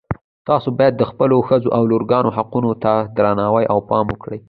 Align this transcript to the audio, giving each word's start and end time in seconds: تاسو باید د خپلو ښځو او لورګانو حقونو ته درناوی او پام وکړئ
تاسو 0.47 0.67
باید 0.77 0.93
د 0.97 1.03
خپلو 1.11 1.37
ښځو 1.47 1.69
او 1.77 1.83
لورګانو 1.91 2.35
حقونو 2.37 2.71
ته 2.83 2.93
درناوی 3.17 3.65
او 3.73 3.79
پام 3.89 4.05
وکړئ 4.09 4.39